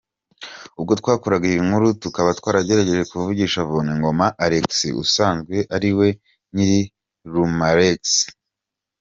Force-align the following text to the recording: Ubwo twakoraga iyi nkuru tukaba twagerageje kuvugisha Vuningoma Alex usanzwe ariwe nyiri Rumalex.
Ubwo 0.79 0.91
twakoraga 0.99 1.45
iyi 1.49 1.59
nkuru 1.67 1.87
tukaba 2.01 2.29
twagerageje 2.39 2.99
kuvugisha 3.11 3.59
Vuningoma 3.69 4.25
Alex 4.45 4.65
usanzwe 5.03 5.57
ariwe 5.75 6.07
nyiri 6.53 6.81
Rumalex. 7.31 8.01